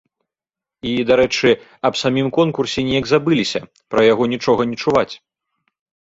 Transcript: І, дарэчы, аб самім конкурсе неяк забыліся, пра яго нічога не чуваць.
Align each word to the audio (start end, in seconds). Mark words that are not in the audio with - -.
І, 0.91 0.91
дарэчы, 1.09 1.49
аб 1.89 1.99
самім 2.03 2.27
конкурсе 2.37 2.79
неяк 2.87 3.05
забыліся, 3.11 3.61
пра 3.95 4.01
яго 4.13 4.23
нічога 4.33 4.61
не 4.71 4.77
чуваць. 4.85 5.13